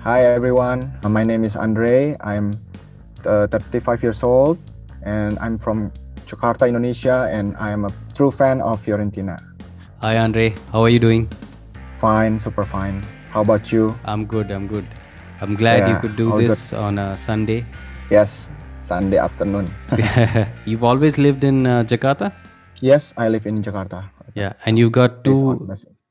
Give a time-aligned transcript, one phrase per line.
[0.00, 2.16] Hi everyone, Uh, my name is Andre.
[2.20, 2.56] I'm
[3.26, 4.58] uh, 35 years old
[5.04, 5.92] and I'm from
[6.26, 9.36] Jakarta, Indonesia, and I am a true fan of Fiorentina.
[10.00, 11.28] Hi Andre, how are you doing?
[11.98, 13.04] Fine, super fine.
[13.30, 13.94] How about you?
[14.04, 14.86] I'm good, I'm good.
[15.40, 17.64] I'm glad you could do this on a Sunday.
[18.10, 18.48] Yes,
[18.80, 19.68] Sunday afternoon.
[20.64, 22.32] You've always lived in uh, Jakarta?
[22.80, 24.08] yes, I live in Jakarta.
[24.34, 25.36] Yeah, and you've got two.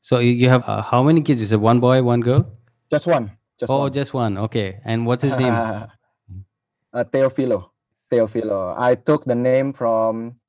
[0.02, 1.41] So you- you have uh, how many kids?
[1.41, 2.46] Is it one boy, one girl?
[2.94, 3.32] Just one.
[3.59, 3.91] Just oh, one.
[3.91, 4.38] just one.
[4.38, 4.80] Okay.
[4.86, 5.52] And what's his name?
[6.94, 7.76] uh, Teofilo.
[8.09, 8.73] Teofilo.
[8.80, 10.40] I took the name from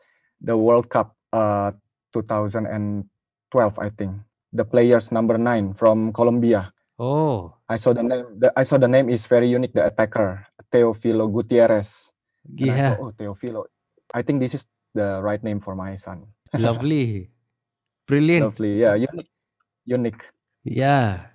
[0.41, 1.73] the World Cup uh,
[2.15, 3.05] 2012,
[3.79, 4.15] I think.
[4.53, 6.73] The players number nine from Colombia.
[6.99, 8.27] Oh, I saw the name.
[8.39, 9.73] The, I saw the name is very unique.
[9.73, 12.13] The attacker, Teofilo Gutierrez.
[12.61, 12.97] I saw, yeah.
[12.99, 13.65] oh, Teofilo.
[14.13, 16.27] I think this is the right name for my son.
[16.55, 17.31] Lovely.
[18.07, 18.45] Brilliant.
[18.45, 18.81] Lovely.
[18.81, 19.31] Yeah, unique.
[19.87, 20.23] Unique.
[20.65, 21.31] Yeah.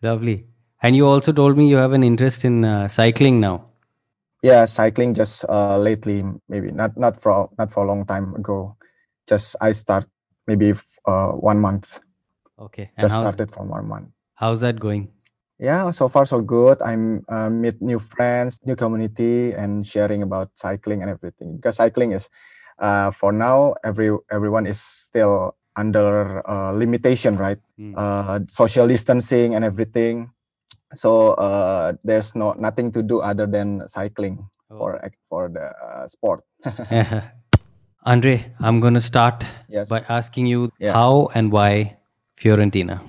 [0.00, 0.46] Lovely.
[0.84, 3.64] And you also told me you have an interest in uh, cycling now.
[4.42, 8.76] Yeah, cycling just uh, lately, maybe not not for not for a long time ago.
[9.26, 10.04] Just I start
[10.46, 11.88] maybe f- uh, one month.
[12.60, 12.92] Okay.
[12.98, 14.12] And Just started from one month.
[14.36, 15.08] how's that going?
[15.56, 16.82] Yeah, so far so good.
[16.84, 21.56] I'm uh, meet new friends, new community, and sharing about cycling and everything.
[21.56, 22.28] Because cycling is,
[22.76, 27.56] uh, for now, every everyone is still under uh, limitation, right?
[27.80, 27.96] Mm.
[27.96, 30.33] Uh, social distancing and everything.
[30.94, 34.38] So uh, there's no nothing to do other than cycling
[34.70, 34.78] Oh.
[34.78, 34.90] for
[35.28, 36.40] for the uh, sport.
[38.06, 39.88] Andre, I'm going to start yes.
[39.88, 40.92] by asking you Yeah.
[40.92, 41.96] how and why
[42.36, 43.00] Fiorentina.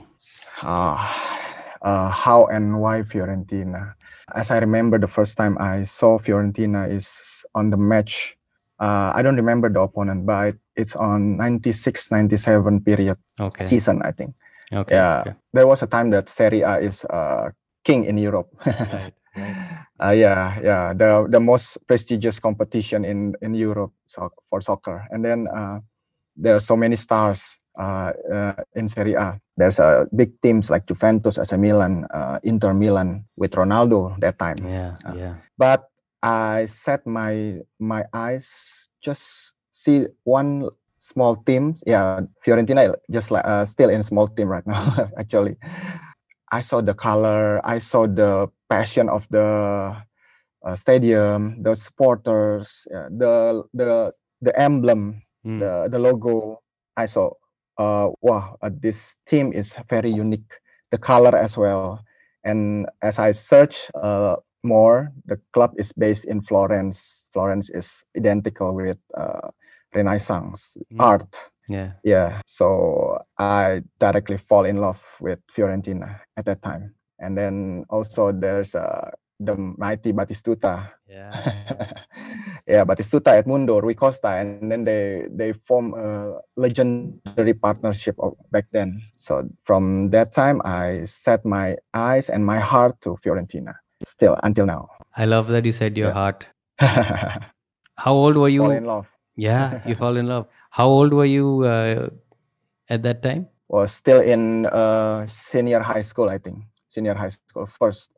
[0.64, 0.96] uh,
[1.82, 3.94] uh, how and why Fiorentina.
[4.34, 7.12] As I remember, the first time I saw Fiorentina is
[7.54, 8.36] on the match.
[8.80, 13.66] Uh, I don't remember the opponent, but it's on 96 97 period Okay.
[13.66, 14.36] season, I think.
[14.74, 14.96] Okay.
[14.96, 15.22] yeah.
[15.22, 15.34] okay.
[15.54, 17.52] There was a time that Serie A is uh,
[17.86, 18.50] king in Europe.
[18.66, 19.14] Right.
[19.96, 25.08] Uh, yeah, yeah, the the most prestigious competition in in Europe so, for soccer.
[25.08, 25.80] And then uh,
[26.36, 29.40] there are so many stars uh, uh, in Serie A.
[29.56, 34.60] There's uh, big teams like Juventus, AC Milan, uh, Inter Milan with Ronaldo that time.
[34.68, 34.96] Yeah.
[35.16, 35.36] Yeah.
[35.58, 35.88] But
[36.24, 38.52] I set my my eyes
[39.00, 40.70] just see one
[41.00, 41.76] small team.
[41.86, 45.12] Yeah, Fiorentina just like uh, still in small team right now.
[45.20, 45.56] actually,
[46.52, 47.62] I saw the color.
[47.66, 49.96] I saw the passion of the
[50.66, 55.60] uh, stadium, the supporters, yeah, the the the emblem, Mm.
[55.60, 56.62] the the logo.
[56.98, 57.32] I saw.
[57.78, 60.62] Uh, wow, uh, this team is very unique.
[60.92, 62.02] The color as well.
[62.44, 67.30] And as I search uh, more, the club is based in Florence.
[67.34, 69.50] Florence is identical with uh,
[69.96, 71.00] Renaissance Mm.
[71.00, 71.36] art.
[71.70, 71.92] Yeah.
[72.04, 76.94] Yeah, so I directly fall in love with Fiorentina at that time.
[77.20, 79.10] And then also there's uh,
[79.40, 80.90] the mighty Batistuta.
[81.10, 81.32] Yeah.
[82.68, 88.66] yeah, Batistuta, Edmundo, Rui Costa, and then they they form a legendary partnership of back
[88.72, 89.02] then.
[89.18, 93.74] So from that time, I set my eyes and my heart to Fiorentina.
[94.06, 96.14] Still until now, I love that you said your Yeah.
[96.14, 96.48] heart.
[97.98, 98.62] How old were you?
[98.62, 99.08] Fall in love.
[99.38, 100.48] Yeah, you fall in love.
[100.76, 102.10] How old were you uh,
[102.90, 103.48] at that time?
[103.70, 106.68] Was still in uh, senior high school, I think.
[106.90, 108.12] Senior high school first,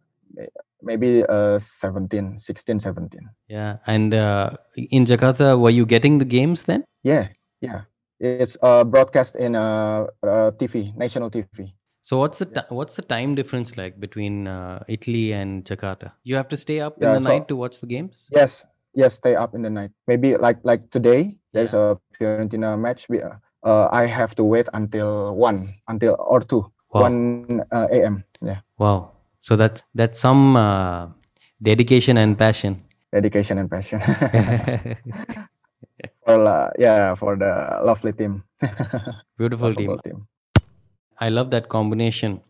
[0.81, 3.29] maybe uh, 17, 16, 17.
[3.47, 3.78] Yeah.
[3.85, 6.84] And uh, in Jakarta, were you getting the games then?
[7.03, 7.28] Yeah,
[7.62, 7.81] yeah.
[8.19, 11.74] It's uh, broadcast in uh, uh, TV, national TV.
[12.01, 16.13] So what's the ti what's the time difference like between uh, Italy and Jakarta?
[16.24, 18.28] You have to stay up in Yeah, the so- night to watch the games?
[18.34, 18.66] Yes,
[18.97, 19.13] yes.
[19.22, 19.91] Stay up in the night.
[20.09, 23.06] Maybe like like today, there's a Fiorentina match.
[23.09, 27.02] We, uh, I have to wait until one, until or two, Wow.
[27.07, 27.18] one
[27.72, 28.25] uh, a.m.
[28.41, 29.13] Yeah, Wow.
[29.41, 31.07] So that that's some uh,
[31.62, 32.81] dedication and passion.
[33.13, 34.01] dedication and passion.
[36.25, 38.44] for uh, yeah, for the lovely team.
[39.38, 39.98] Beautiful team.
[40.04, 40.27] Team.
[41.19, 42.42] I love that combination.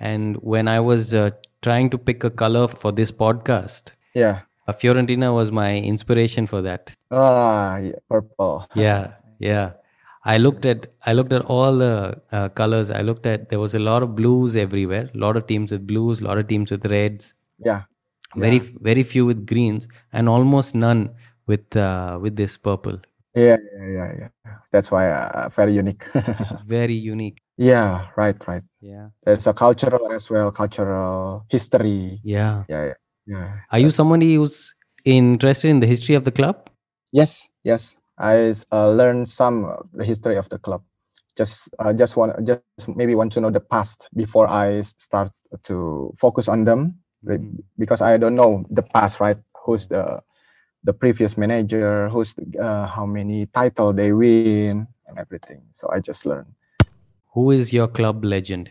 [0.00, 1.30] And when I was uh,
[1.62, 4.40] trying to pick a color for this podcast, Yeah.
[4.72, 6.94] Fiorentina was my inspiration for that.
[7.10, 8.66] Ah, yeah, purple.
[8.74, 9.72] Yeah, yeah.
[10.24, 12.90] I looked at I looked at all the uh, colors.
[12.90, 15.10] I looked at there was a lot of blues everywhere.
[15.14, 17.34] A lot of teams with blues, a lot of teams with reds.
[17.58, 17.82] Yeah.
[18.36, 21.10] Very very few with greens, and almost none
[21.46, 22.98] with uh, with this purple.
[23.34, 24.54] Yeah, yeah, yeah, yeah.
[24.72, 26.04] That's why uh, very unique.
[26.14, 27.38] It's very unique.
[27.56, 28.62] yeah, right, right.
[28.80, 32.20] Yeah, There's a cultural as well, cultural history.
[32.22, 32.64] yeah.
[32.68, 32.98] Yeah, yeah,
[33.30, 33.48] yeah.
[33.70, 34.74] Are you That's- somebody who's
[35.04, 36.56] interested in the history of the club?
[37.12, 37.96] Yes, yes.
[38.18, 40.82] I uh, learned some of the history of the club.
[41.38, 45.30] just uh, just want just maybe want to know the past before I start
[45.70, 45.76] to
[46.18, 46.80] focus on them
[47.24, 47.62] Mhm.
[47.78, 49.38] because I don't know the past, right?
[49.64, 50.20] Who's the
[50.84, 52.10] the previous manager?
[52.12, 55.62] Who's the, uh, how many title they win and everything.
[55.72, 56.50] So I just learned.
[57.34, 58.70] Who is your club legend?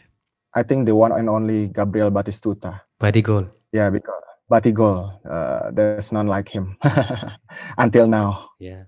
[0.53, 2.81] I think the one and only Gabriel Batistuta.
[3.00, 3.47] Batigol.
[3.71, 4.19] Yeah, because
[4.49, 6.77] Batigol, uh, there's none like him
[7.77, 8.49] until now.
[8.59, 8.83] Yeah.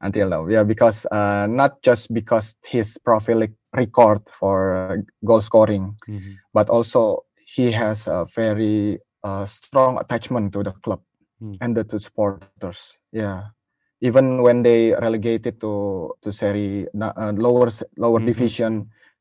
[0.00, 5.96] Until now, yeah, because uh, not just because his prolific record for uh, goal scoring,
[6.08, 6.36] Mhm.
[6.52, 7.24] but also
[7.56, 11.00] he has a very uh, strong attachment to the club
[11.42, 11.56] Mm.
[11.60, 12.96] and the to supporters.
[13.12, 13.52] Yeah,
[14.00, 18.28] even when they relegated to to Serie uh, lower lower Mhm.
[18.28, 18.72] division,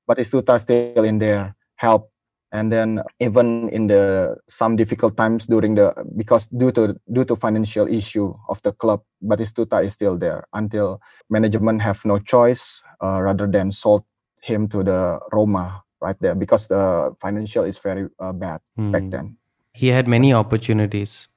[0.08, 2.12] Batistuta still in there help.
[2.52, 7.36] And then even in the some difficult times during the because due to due to
[7.36, 13.20] financial issue of the club, Batistuta is still there until management have no choice uh,
[13.22, 14.04] rather than sold
[14.42, 19.10] him to the Roma right there because the financial is very uh, bad back Hmm.
[19.10, 19.38] then.
[19.74, 21.28] He had many opportunities.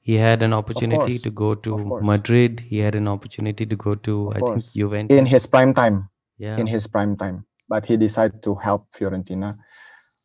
[0.00, 2.00] He had an opportunity to go to.
[2.00, 2.60] Madrid.
[2.60, 4.72] He had an opportunity to go to, Of I think.
[4.72, 5.18] Juventus.
[5.18, 6.56] In his prime time, yeah.
[6.56, 9.58] in his prime time, but he decided to help Fiorentina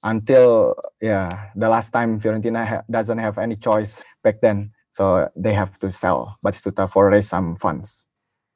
[0.03, 5.53] until yeah the last time Fiorentina ha- doesn't have any choice back then, so they
[5.53, 8.07] have to sell Batistuta for raise some funds.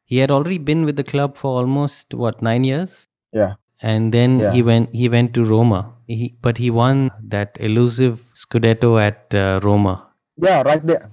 [0.09, 3.07] he had already been with the club for almost what nine years.
[3.33, 3.55] Yeah.
[3.83, 4.89] And then he went.
[4.95, 5.93] He went to Roma.
[6.07, 10.07] He, but he won that elusive Scudetto at uh, Roma
[10.39, 11.11] Yeah, right there,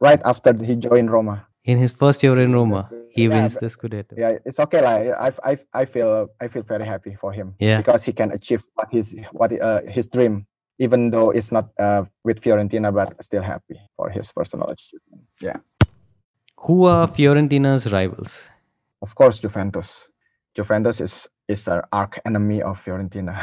[0.00, 1.48] right after he joined Roma.
[1.64, 2.82] in his first year in Roma.
[3.16, 4.14] He wins the Scudetto.
[4.16, 4.82] Yeah, it's okay.
[4.82, 5.08] Like
[5.44, 7.54] I, I, I feel, I feel very happy for him.
[7.58, 7.78] Yeah.
[7.78, 10.46] because he can achieve what his, what uh, his dream,
[10.78, 15.22] even though it's not uh, with Fiorentina, but still happy for his personal achievement.
[15.40, 15.56] Yeah.
[16.60, 18.50] Who are Fiorentina's rivals?
[19.02, 20.08] of course Juventus.
[20.54, 23.34] Juventus is is the arch enemy of Fiorentina.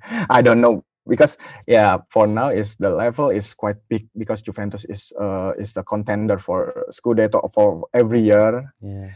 [0.30, 4.84] I don't know because yeah, for now is the level is quite big because Juventus
[4.84, 9.10] is uh is the contender for Scudetto for every year, Yeah.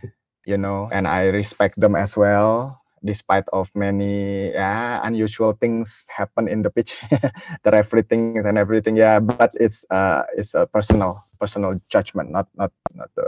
[0.46, 2.80] you know, and I respect them as well.
[3.04, 7.02] Despite of many yeah, unusual things happen in the pitch,
[7.64, 9.18] the referee things and everything, yeah.
[9.18, 13.26] But it's uh it's a personal personal judgment, not not not the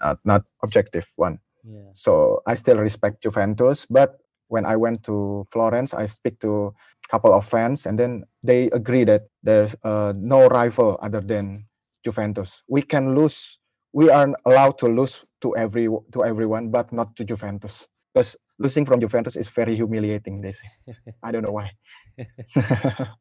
[0.00, 1.40] not, not objective one.
[1.64, 1.88] Yeah.
[1.92, 7.08] So I still respect Juventus, but when I went to Florence, I speak to a
[7.10, 11.66] couple of fans, and then they agree that there's uh, no rival other than
[12.04, 12.62] Juventus.
[12.68, 13.58] We can lose.
[13.92, 18.86] We are allowed to lose to every to everyone, but not to Juventus, because losing
[18.86, 20.40] from Juventus is very humiliating.
[20.42, 20.68] They say.
[21.22, 21.72] I don't know why.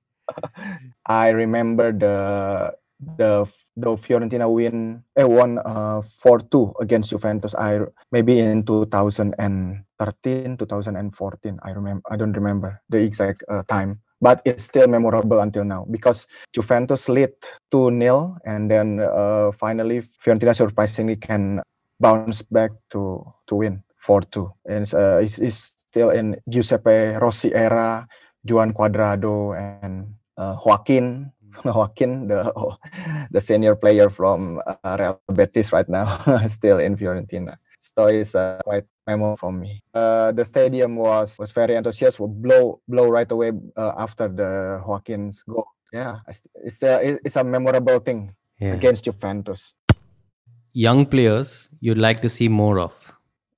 [1.05, 3.45] I remember the the
[3.75, 7.53] the Fiorentina win eh, won uh, 4-2 against Juventus.
[7.55, 7.81] I
[8.11, 11.59] maybe in 2013, 2014.
[11.63, 12.03] I remember.
[12.09, 17.09] I don't remember the exact uh, time, but it's still memorable until now because Juventus
[17.09, 17.33] lead
[17.73, 21.61] 2-0 and then uh, finally Fiorentina surprisingly can
[21.99, 24.51] bounce back to to win 4-2.
[24.65, 28.07] And it's, uh, it's, it's still in Giuseppe Rossi era,
[28.45, 31.31] Juan Cuadrado and uh, Joaquin
[31.65, 32.51] Joaquin, the
[33.31, 37.57] the senior player from uh, Real Betis right now, still in Fiorentina.
[37.97, 39.81] So it's uh, quite memorable for me.
[39.93, 45.43] Uh, the stadium was was very enthusiastic, blow blow right away uh, after the Joaquin's
[45.43, 45.67] goal.
[45.93, 48.73] Yeah, it's it's, a, it's a memorable thing Yeah.
[48.73, 49.75] against Juventus.
[50.73, 52.93] Young players you'd like to see more of.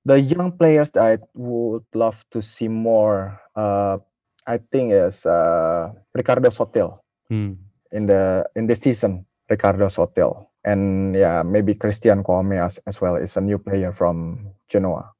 [0.04, 3.98] The young players that I would love to see more, uh,
[4.46, 6.98] I think is uh, Riccardo Sottil.
[7.28, 7.54] Hmm.
[7.92, 10.46] In the in this season, Riccardo Sottil.
[10.64, 15.12] And yeah, maybe Christian Kouamé as, as well is a new player from Genoa.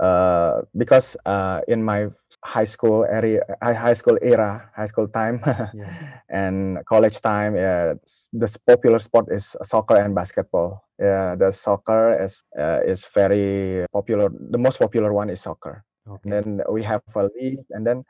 [0.00, 2.08] Uh, because uh, in my
[2.42, 5.40] high school area, high high school era, high school time,
[5.74, 5.86] Yeah.
[6.28, 7.94] and college time, yeah,
[8.32, 10.82] the popular sport is soccer and basketball.
[10.98, 14.30] Yeah, the soccer is uh, is very popular.
[14.32, 16.20] The most popular one is soccer Okay.
[16.24, 18.04] and then we have a league and then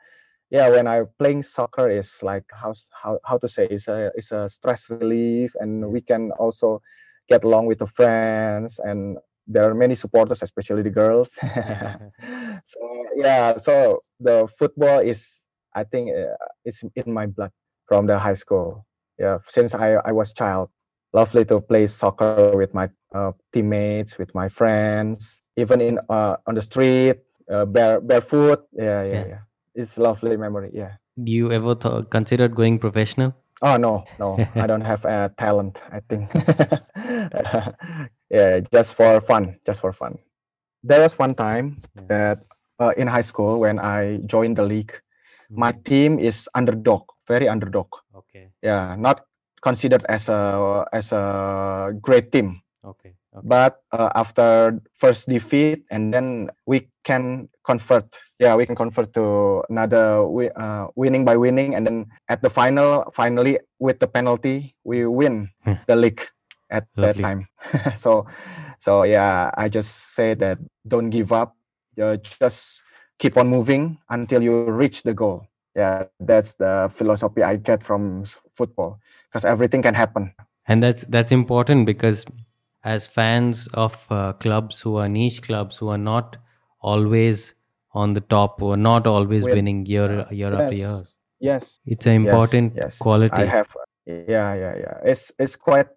[0.49, 2.73] yeah when i playing soccer is like how
[3.03, 6.81] how, how to say it's a it's a stress relief and we can also
[7.29, 11.37] get along with the friends and there are many supporters especially the girls.
[12.65, 12.79] So
[13.15, 15.41] yeah so the football is
[15.75, 16.33] i think uh,
[16.63, 17.51] it's in my blood
[17.87, 18.85] from the high school.
[19.19, 20.69] Yeah since i i was child
[21.13, 26.55] lovely to play soccer with my uh, teammates with my friends even in uh, on
[26.55, 27.17] the street
[27.49, 28.65] uh, bare barefoot.
[28.73, 29.25] Yeah yeah Yeah.
[29.29, 29.41] yeah
[29.75, 33.33] it's lovely memory yeah Do you ever th- considered going professional?
[33.61, 36.27] oh no no i don't have uh, talent i think
[38.29, 40.17] yeah just for fun just for fun
[40.83, 41.77] there was one time
[42.07, 42.39] that
[42.79, 44.93] uh, in high school when I joined the league,
[45.49, 45.83] my Mhm.
[45.83, 47.87] team is underdog, very underdog.
[48.13, 48.51] Okay.
[48.61, 49.25] Yeah, not
[49.65, 52.61] considered as a as a great team.
[52.85, 53.14] Okay.
[53.43, 58.05] But uh, after first defeat, and then we can convert.
[58.39, 60.23] Yeah, we can convert to another
[60.55, 65.49] uh, winning by winning, and then at the final, finally with the penalty, we win
[65.63, 65.79] Hmm.
[65.87, 66.21] the league
[66.69, 67.47] at that time.
[67.95, 68.27] so,
[68.79, 71.55] so yeah, I just say that don't give up.
[71.95, 72.83] You just
[73.19, 75.47] keep on moving until you reach the goal.
[75.75, 78.23] Yeah, that's the philosophy I get from
[78.55, 80.31] football because everything can happen.
[80.67, 82.25] and that's that's important because
[82.85, 86.37] as fans of uh, clubs who are niche clubs who are not
[86.81, 87.55] always
[87.93, 89.55] on the top who are not always Win.
[89.55, 92.97] winning year year after year Yes, yes, it's an important yes.
[92.99, 93.69] quality I have.
[94.05, 94.97] Yeah, yeah, yeah.
[95.11, 95.89] It's it's quite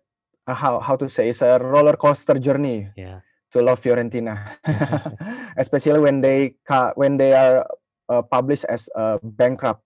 [0.49, 3.21] uh, how how to say it's a roller coaster journey yeah
[3.53, 4.57] to love Fiorentina,
[5.57, 7.67] especially when they ca- when they are
[8.09, 9.85] uh, published as a bankrupt.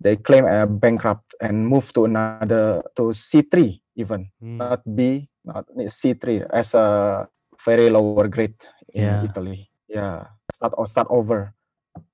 [0.00, 4.58] They claim a bankrupt and move to another to C three even Hmm.
[4.62, 7.28] not B not C three as a
[7.64, 8.54] very lower grade
[8.92, 9.24] in Yeah.
[9.24, 9.70] Italy.
[9.88, 11.56] Yeah, start or start over,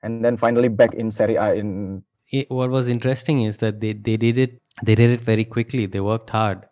[0.03, 3.93] and then finally back in Serie A in it, what was interesting is that they,
[3.93, 5.87] they did it they did it very quickly.
[5.87, 6.67] They worked hard.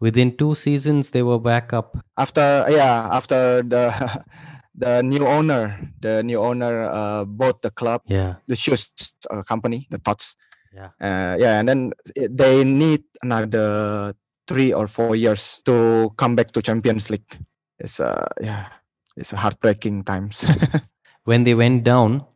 [0.00, 1.96] Within two seasons they were back up.
[2.16, 3.90] After yeah after the
[4.74, 8.42] the new owner the new owner uh, bought the club yeah.
[8.46, 8.90] the shoes
[9.30, 10.36] uh, company the Tod's.
[10.74, 10.90] Yeah.
[11.00, 14.14] Uh, yeah and then they need another
[14.46, 17.38] three or four years to come back to champions league.
[17.78, 18.66] It's a yeah
[19.16, 20.44] it's a heartbreaking times.
[21.24, 22.26] When they went down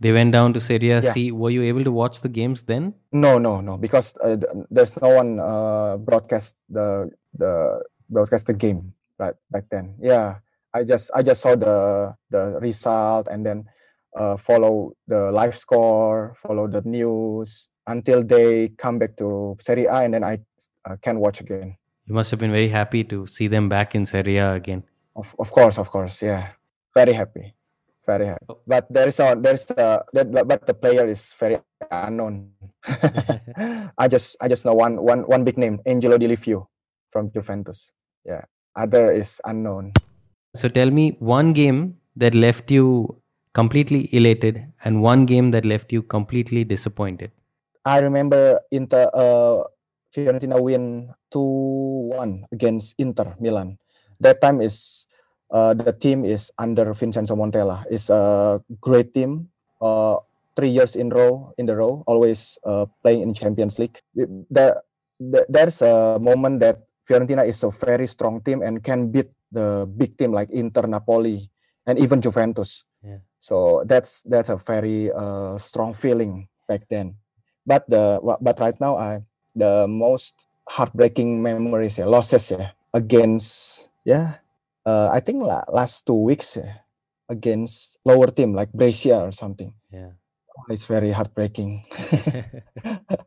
[0.00, 1.00] they went down to Serie Yeah.
[1.00, 2.94] C were you able to watch the games then?
[3.12, 4.36] No no no because uh,
[4.70, 9.94] there's no one uh broadcast the the broadcast the game right back then.
[10.00, 10.38] Yeah
[10.72, 13.66] i just i just saw the the result and then
[14.14, 19.98] uh follow the live score follow the news until they come back to serie a
[20.06, 20.38] and then i
[20.88, 21.76] uh, can watch again.
[22.06, 24.82] You must have been very happy to see them back in Serie A again.
[25.14, 26.58] Of, of course of course yeah.
[26.94, 27.54] Very happy
[28.06, 28.46] very happy.
[28.48, 28.58] Oh.
[28.66, 32.50] but there is a there's a that, but the player is very unknown.
[33.98, 36.68] I just i just know one one one big name angelo di livio
[37.12, 37.92] from juventus.
[38.24, 38.44] Yeah
[38.76, 39.92] other is unknown.
[40.54, 43.16] So tell me one game that left you
[43.52, 47.30] completely elated and one game that left you completely disappointed.
[47.84, 49.64] I remember inter uh
[50.10, 53.78] fiorentina win 2-1 against inter milan.
[54.20, 55.06] That time is
[55.48, 57.86] uh, the team is under vincenzo montella.
[57.88, 59.48] It's a great team
[59.80, 60.18] uh
[60.58, 63.96] three years in row in the row always uh, playing in champions league.
[64.12, 64.82] We- the,
[65.22, 69.86] the there's a moment that fiorentina is a very strong team and can beat the
[69.88, 71.48] big team like inter napoli
[71.86, 72.84] and even juventus.
[73.00, 73.24] Yeah.
[73.40, 77.16] so that's that's a very uh, strong feeling back then
[77.66, 79.20] but the but right now i
[79.54, 80.34] the most
[80.68, 84.38] heartbreaking memories yeah, losses yeah against yeah
[84.86, 86.84] uh, i think la- last two weeks yeah,
[87.28, 90.14] against lower team like brescia or something Yeah.
[90.70, 91.84] it's very heartbreaking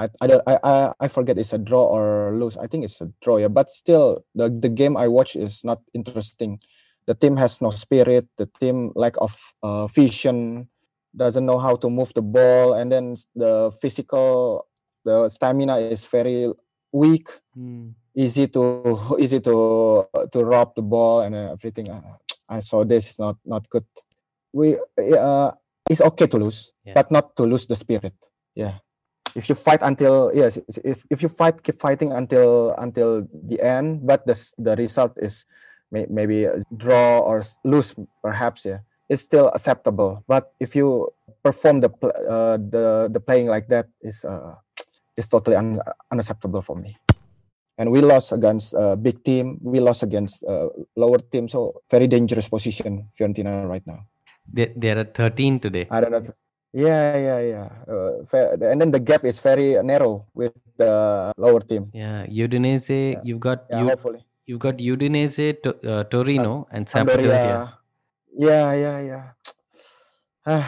[0.00, 2.56] I, I don't I, I I forget it's a draw or lose.
[2.56, 3.52] I think it's a draw, yeah.
[3.52, 6.60] But still the, the game I watch is not interesting.
[7.04, 10.68] The team has no spirit, the team lack of uh, vision,
[11.16, 14.66] doesn't know how to move the ball, and then the physical
[15.04, 16.52] the stamina is very
[16.92, 17.96] weak, Hmm.
[18.14, 21.90] easy to easy to to rob the ball and everything.
[21.90, 23.86] Uh, I saw this is not not good.
[24.52, 25.52] We uh
[25.88, 26.94] it's okay to lose, Yeah.
[26.94, 28.14] but not to lose the spirit.
[28.54, 28.78] Yeah
[29.34, 34.02] if you fight until yes if, if you fight keep fighting until until the end
[34.06, 35.46] but the the result is
[35.90, 38.78] may, maybe a draw or lose perhaps yeah
[39.10, 41.10] it's still acceptable but if you
[41.42, 41.90] perform the
[42.30, 44.54] uh, the the playing like that is uh
[45.18, 45.82] is totally un-
[46.14, 46.94] unacceptable for me
[47.76, 52.06] and we lost against a big team we lost against a lower team so very
[52.06, 54.06] dangerous position Fiorentina right now
[54.52, 55.86] They, they're at 13 today.
[55.90, 56.22] I don't know.
[56.72, 57.68] Yeah, yeah, yeah.
[57.86, 61.90] Uh, fair, and then the gap is very narrow with the lower team.
[61.94, 63.18] Yeah, Udinese.
[63.22, 64.18] You've got Yeah, you.
[64.46, 67.30] You've got Udinese, to, uh, Torino, and Sampdoria.
[67.30, 67.79] Sampdoria.
[68.36, 69.24] Yeah, yeah, yeah.
[70.46, 70.66] Ah,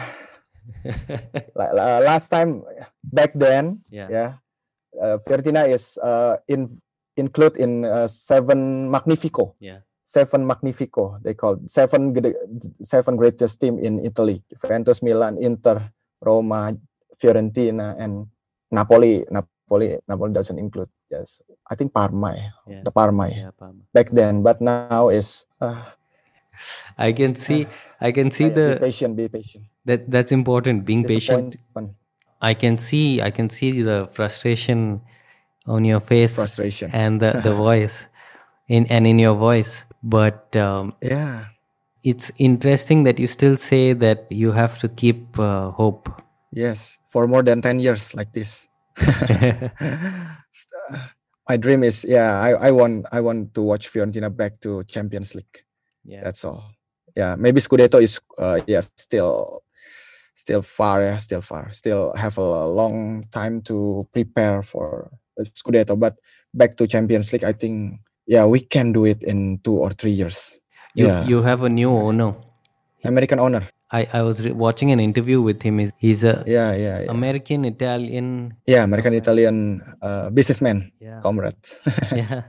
[2.05, 2.61] last time
[3.03, 4.07] back then, yeah.
[4.09, 4.29] yeah,
[5.01, 6.69] uh, Fiorentina is uh, in
[7.17, 9.55] include in uh, seven Magnifico.
[9.59, 9.81] Yeah.
[10.03, 11.17] Seven Magnifico.
[11.23, 11.71] They call it.
[11.71, 12.35] seven gre-
[12.83, 15.89] seven greatest team in Italy: Juventus, Milan, Inter,
[16.21, 16.75] Roma,
[17.17, 18.27] Fiorentina, and
[18.69, 19.23] Napoli.
[19.31, 19.97] Napoli.
[20.07, 20.89] Napoli doesn't include.
[21.09, 21.41] Yes,
[21.71, 22.35] I think Parma.
[22.35, 22.51] yeah.
[22.67, 22.81] Yeah.
[22.83, 23.79] The Parma yeah, Yeah, Parma.
[23.95, 25.79] back then, but now is uh,
[26.97, 27.67] I can see.
[28.01, 29.63] I can see Yeah, the be patient, be patient.
[29.85, 30.85] that that's important.
[30.85, 31.55] Being patient.
[32.41, 33.21] I can see.
[33.21, 35.01] I can see the frustration
[35.65, 36.91] on your face frustration.
[36.91, 38.07] and the the voice
[38.67, 39.85] in and in your voice.
[40.03, 41.45] But um, Yeah,
[42.03, 46.09] it's interesting that you still say that you have to keep uh, hope.
[46.51, 48.67] yes, for more than 10 years like this.
[51.49, 55.35] My dream is, yeah, I, I want I want to watch Fiorentina back to Champions
[55.35, 55.62] League.
[56.05, 56.23] Yeah.
[56.23, 56.63] That's all.
[57.15, 59.61] Yeah, maybe Scudetto is, uh, yeah, still,
[60.35, 65.97] still far, yeah, still far, still have a long time to prepare for Scudetto.
[65.99, 66.17] But
[66.53, 70.11] back to Champions League, I think, yeah, we can do it in two or three
[70.11, 70.59] years.
[70.95, 72.33] You yeah, you have a new owner.
[73.03, 73.67] American owner.
[73.91, 75.77] I I was re- watching an interview with him.
[75.77, 77.11] He's, he's a Yeah, yeah, yeah.
[77.11, 78.57] American Italian.
[78.65, 81.21] yeah, American Italian uh, businessman, Yeah.
[81.21, 81.61] comrade.
[82.11, 82.41] yeah.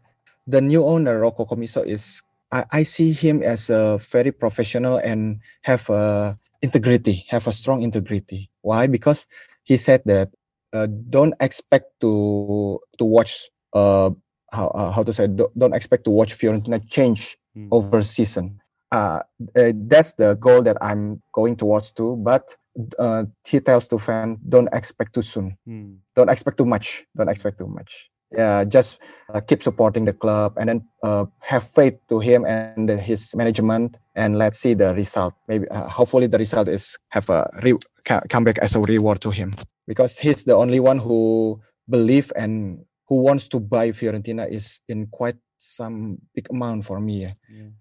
[0.46, 2.20] the new owner Rocco Commisso is
[2.52, 7.82] I, I see him as a very professional and have a integrity, have a strong
[7.82, 8.50] integrity.
[8.62, 8.86] Why?
[8.86, 9.26] Because
[9.64, 10.30] he said that
[10.72, 14.10] uh, don't expect to to watch uh
[14.52, 17.66] how uh, how to say don't, don't expect to watch Fiorentina change Mm.
[17.72, 18.60] over season.
[18.92, 19.20] Uh,
[19.58, 22.14] uh, that's the goal that I'm going towards too.
[22.14, 22.54] But
[22.98, 25.98] uh, he tells to fan don't expect too soon Mm.
[26.14, 28.98] don't expect too much don't expect too much yeah just
[29.34, 33.96] uh, keep supporting the club and then uh, have faith to him and his management
[34.14, 38.22] and let's see the result maybe uh, hopefully the result is have a re- ca-
[38.28, 39.52] come back as a reward to him
[39.86, 45.06] because he's the only one who believe and who wants to buy Fiorentina is in
[45.08, 47.32] quite some big amount for me yeah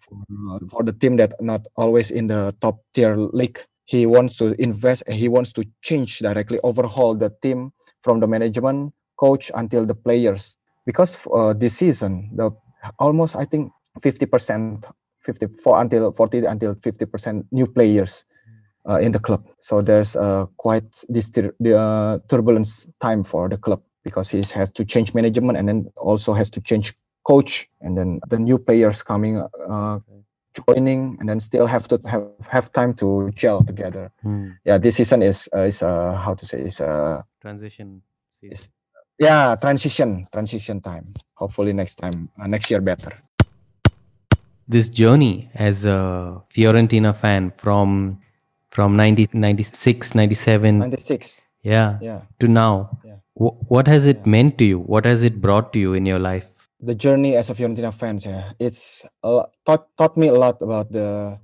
[0.10, 0.24] for,
[0.56, 3.60] uh, for the team that not always in the top tier league.
[3.86, 7.72] He wants to invest and he wants to change directly, overhaul the team
[8.04, 10.58] from the management, coach until the players.
[10.86, 12.52] Because uh, this season, the
[12.98, 14.84] almost I think 50%,
[15.22, 18.26] 54 until 40 until 50% new players
[18.90, 19.46] uh, in the club.
[19.62, 24.86] So there's uh, quite this uh, turbulence time for the club because he has to
[24.86, 29.38] change management and then also has to change coach and then the new players coming
[29.70, 30.00] uh,
[30.68, 34.58] joining and then still have to have, have time to gel together Mm.
[34.66, 38.02] yeah this season is uh, is uh, how to say is uh, Transition.
[38.40, 38.72] season.
[39.20, 43.12] Yeah transition transition time hopefully next time uh, next year better
[44.70, 48.20] This journey as a Fiorentina fan from
[48.70, 52.94] from 90, 96, 97, 96 yeah, yeah to now.
[53.04, 53.18] Yeah.
[53.34, 54.30] Wh- what has it Yeah.
[54.30, 54.80] meant to you?
[54.80, 56.46] What has it brought to you in your life?
[56.80, 60.88] the journey as a Fiorentina fan yeah it's lot, taught, taught me a lot about
[60.94, 61.36] the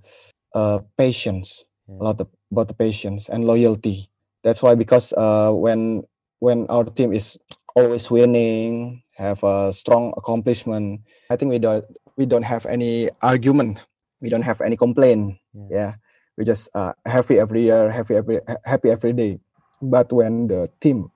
[0.54, 1.98] uh, patience Yeah.
[2.00, 4.10] a lot of, about the patience and loyalty
[4.48, 6.04] that's why because uh, when
[6.40, 7.36] when our team is
[7.76, 11.02] always winning have a strong accomplishment.
[11.30, 11.86] I think we don't
[12.18, 13.80] we don't have any argument.
[14.22, 15.38] We don't have any complaint.
[15.54, 15.68] Yeah.
[15.72, 15.92] yeah.
[16.38, 19.40] We just uh, happy every year happy every happy every day.
[19.82, 21.12] But when the team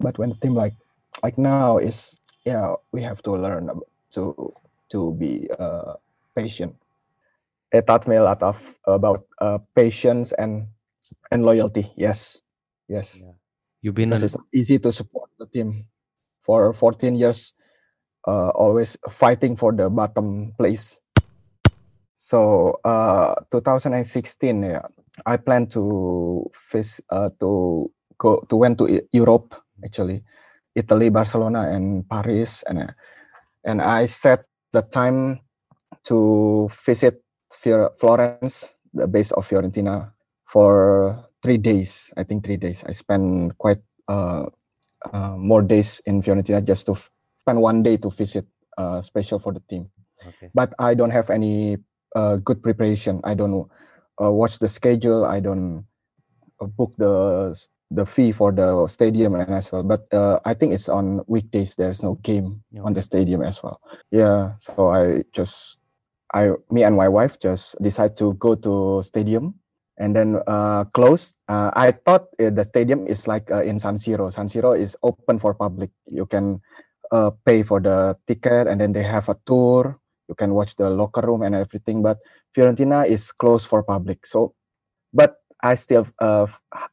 [0.00, 0.74] but when the team like
[1.22, 3.68] like now is yeah we have to learn
[4.14, 4.54] to
[4.92, 5.94] to be uh,
[6.36, 6.76] patient.
[7.72, 10.68] It taught me a lot of about uh, patience and
[11.30, 11.90] and loyalty.
[11.96, 12.42] Yes.
[12.88, 13.24] Yes.
[13.24, 13.32] Yeah.
[13.80, 15.86] You've been because a, it's easy to support the team
[16.42, 17.54] for 14 years
[18.26, 20.98] uh, always fighting for the bottom place.
[22.14, 24.86] So uh 2016 yeah
[25.26, 30.22] i plan to face uh, to go to went to europe actually.
[30.74, 32.92] Italy barcelona and paris and uh,
[33.64, 35.40] and i set the time
[36.04, 37.20] to visit
[38.00, 40.12] florence the base of fiorentina
[40.52, 42.12] for three days.
[42.16, 42.84] I think three days.
[42.86, 44.46] I spent quite uh,
[45.12, 47.10] uh, more days in fiorentina just to f-
[47.40, 48.46] spend one day to visit
[48.78, 49.90] uh, special for the team
[50.26, 50.50] okay.
[50.54, 51.78] but I don't have any
[52.14, 53.20] uh, good preparation.
[53.24, 53.68] I don't
[54.22, 55.24] uh, watch the schedule.
[55.24, 55.86] I don't
[56.60, 57.56] uh, book the
[57.90, 59.82] the fee for the stadium and as well.
[59.82, 61.74] But uh, I think it's on weekdays.
[61.76, 63.80] There's no game on the stadium as well.
[64.10, 65.78] Yeah, so I just
[66.32, 69.60] I me and my wife just decide to go to stadium
[69.98, 71.34] and then uh, close.
[71.48, 74.32] Uh, I thought uh, the stadium is like uh, in San Siro.
[74.32, 75.90] San Siro is open for public.
[76.06, 76.60] You can
[77.12, 80.88] uh, pay for the ticket and then they have a tour you can watch the
[80.88, 82.18] locker room and everything but
[82.56, 84.54] fiorentina is closed for public so
[85.12, 86.46] but i still uh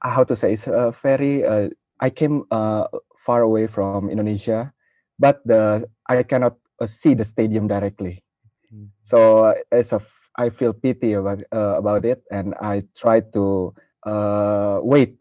[0.04, 1.70] how to say it's uh, very uh,
[2.02, 2.84] i came uh,
[3.18, 4.74] far away from indonesia
[5.18, 8.24] but the i cannot uh, see the stadium directly
[8.70, 8.94] Mm.
[9.02, 10.02] so it's a
[10.38, 13.74] i feel pity about uh, about it and i try to
[14.06, 15.18] uh, wait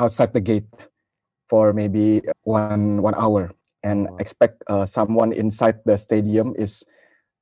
[0.00, 0.68] outside the gate
[1.48, 3.52] for maybe one one hour
[3.84, 6.82] and expect uh, someone inside the stadium is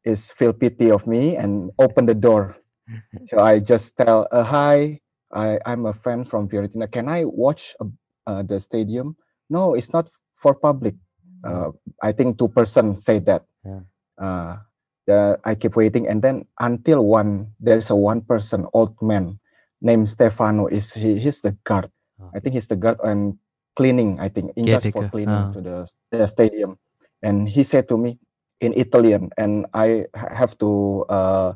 [0.04, 2.56] is feel pity of me and open the door.
[3.24, 5.00] So I just tell, uh, hi,
[5.32, 6.90] I, I'm a fan from Fiorentina.
[6.90, 7.86] Can I watch uh,
[8.26, 9.16] uh, the stadium?
[9.48, 10.96] No, it's not for public.
[11.44, 11.70] Uh,
[12.02, 13.46] I think two person say that.
[13.64, 14.66] Yeah.
[15.08, 19.42] Uh, I keep waiting, and then until one there's a one person old man
[19.82, 20.70] named Stefano.
[20.70, 21.18] Is he?
[21.18, 21.90] He's the guard.
[22.30, 23.38] I think he's the guard and
[23.74, 24.20] cleaning.
[24.20, 25.52] I think in just for cleaning ah.
[25.52, 25.76] to the,
[26.10, 26.78] the stadium.
[27.22, 28.18] And he said to me
[28.60, 31.52] in Italian, and I have to uh,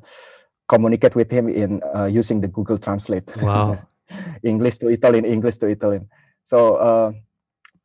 [0.69, 3.31] communicate with him in uh, using the Google Translate.
[3.39, 3.79] Wow.
[4.43, 6.09] English to Italian, English to Italian.
[6.45, 7.13] So uh,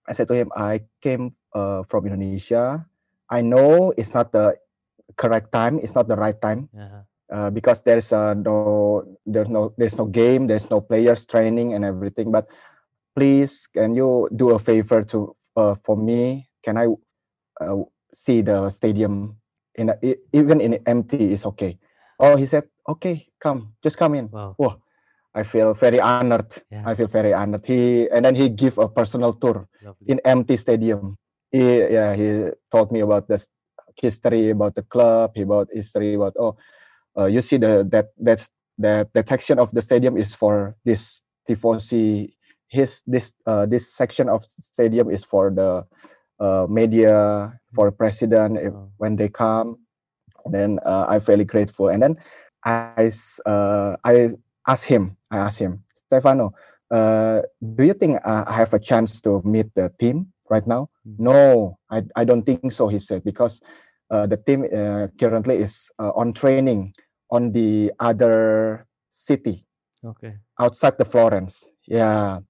[0.08, 2.86] I said to him, I came uh, from Indonesia.
[3.30, 4.58] I know it's not the
[5.18, 5.80] correct time.
[5.80, 7.04] It's not the right time Uh-huh.
[7.32, 10.48] uh, because there's uh, no there's no there's no game.
[10.48, 12.32] There's no players training and everything.
[12.32, 12.48] But
[13.16, 16.50] please, can you do a favor to uh, for me?
[16.64, 16.88] Can I
[17.62, 19.38] uh, see the stadium
[19.76, 19.96] in a,
[20.34, 21.78] even in empty is okay.
[22.20, 24.30] Oh, he said, okay, come, just come in.
[24.30, 24.54] Wow.
[24.58, 24.78] Whoa,
[25.34, 26.52] I feel very honored.
[26.70, 26.84] Yeah.
[26.86, 27.66] I feel very honored.
[27.66, 30.08] He and then he give a personal tour Lovely.
[30.08, 31.18] in empty stadium.
[31.52, 33.50] He yeah he told me about the s-
[34.00, 35.38] history about the club.
[35.38, 36.58] About history about oh,
[37.18, 41.22] uh, you see the that that's that the section of the stadium is for this
[41.50, 42.34] tifosi.
[42.68, 45.84] His this uh this section of stadium is for the
[46.40, 49.78] uh, media for president if, when they come.
[50.46, 51.90] Then uh, I'm very grateful.
[51.90, 52.18] And then
[52.66, 53.12] I
[53.46, 54.30] uh, I
[54.68, 55.18] asked him.
[55.30, 56.54] I asked him, Stefano,
[56.90, 57.42] uh,
[57.76, 60.92] do you think uh, I have a chance to meet the team right now?
[61.08, 61.16] Mhm.
[61.18, 61.38] No,
[61.90, 62.92] I, I don't think so.
[62.92, 63.64] He said because
[64.12, 66.92] uh, the team uh, currently is uh, on training
[67.32, 69.64] on the other city
[70.04, 70.36] Okay.
[70.60, 71.72] outside the Florence.
[71.88, 72.42] Yeah,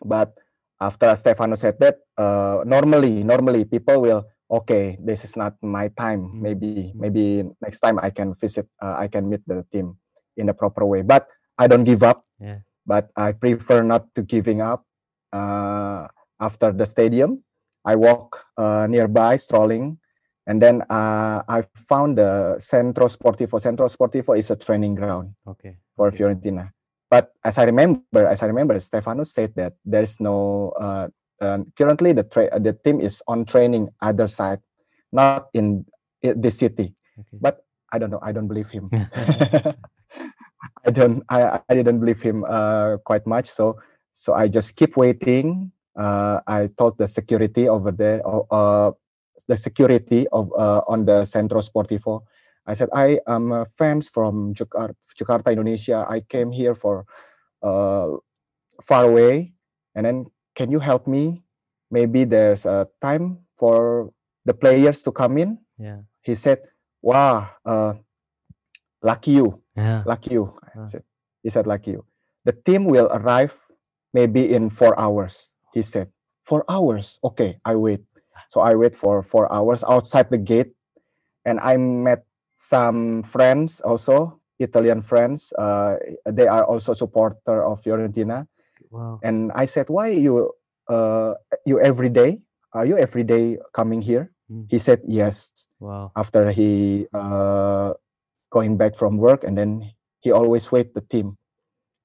[0.00, 0.32] but
[0.80, 6.30] after Stefano said that, uh, normally, normally people will okay, this is not my time.
[6.30, 6.94] Mm, Maybe, mm.
[6.94, 7.24] maybe
[7.60, 8.68] next time I can visit.
[8.80, 9.98] Uh, I can meet the team
[10.36, 11.02] in a proper way.
[11.02, 11.26] But
[11.58, 12.22] I don't give up.
[12.38, 12.62] Yeah.
[12.86, 14.84] But I prefer not to giving up.
[16.40, 17.44] After the stadium,
[17.84, 19.98] I walk uh, nearby, strolling,
[20.46, 23.60] and then uh, I found the Centro Sportivo.
[23.60, 25.76] Centro Sportivo is a training ground Okay.
[25.96, 26.18] for okay.
[26.18, 26.70] Fiorentina.
[27.10, 31.08] But as I remember, as I remember, Stefano said that there is no uh,
[31.40, 34.60] uh, currently the tra- the team is on training other side,
[35.12, 35.86] not in
[36.22, 36.94] the city.
[37.18, 37.38] Okay.
[37.40, 38.18] But I don't know.
[38.22, 38.90] I don't believe him.
[40.84, 41.22] I don't.
[41.28, 43.48] I, I didn't believe him uh, quite much.
[43.48, 43.78] So
[44.12, 45.70] so I just keep waiting.
[45.96, 48.90] Uh, I told the security over there, uh,
[49.46, 52.22] the security of uh, on the Centro Sportivo.
[52.66, 56.06] I said I am a fans from Jakarta, Jakarta, Indonesia.
[56.08, 57.04] I came here for
[57.62, 58.18] uh,
[58.82, 59.54] far away,
[59.94, 60.26] and then
[60.56, 61.44] can you help me?
[61.90, 64.10] Maybe there's a time for
[64.44, 65.58] the players to come in.
[65.78, 66.02] yeah.
[66.26, 66.58] He said,
[67.04, 67.94] "Wow, uh,
[69.02, 70.02] lucky you, Yeah.
[70.08, 70.58] lucky you."
[70.90, 71.04] Said,
[71.44, 72.02] he said, "Lucky you."
[72.44, 73.54] The team will arrive
[74.12, 75.53] maybe in four hours.
[75.74, 76.08] He said,
[76.46, 77.18] four hours.
[77.24, 78.06] Okay, I wait.
[78.48, 80.70] So I wait for four hours outside the gate,
[81.44, 82.22] and I met
[82.54, 85.50] some friends also, Italian friends.
[85.58, 85.96] Uh,
[86.30, 88.46] they are also supporter of Fiorentina,
[88.94, 89.18] Wow.
[89.26, 90.54] and I said, "Why you
[90.86, 91.34] uh
[91.66, 92.38] you every day?
[92.70, 94.70] Are you every day coming here?" Mm.
[94.70, 95.50] He said, "Yes."
[95.82, 96.14] Wow.
[96.14, 97.98] After he uh
[98.54, 99.90] going back from work, and then
[100.22, 101.34] he always wait the team